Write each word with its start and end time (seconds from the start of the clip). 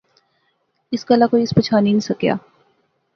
اس 0.91 1.01
گلاہ 1.09 1.27
کوئی 1.31 1.43
اس 1.43 1.51
پچھانی 1.55 1.91
نی 1.95 2.01
سکیا 2.09 2.35